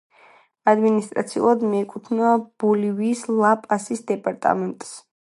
[0.71, 2.31] ადმინისტრაციულად მიეკუთვნება
[2.63, 4.95] ბოლივიის ლა-პასის დეპარტამენტს.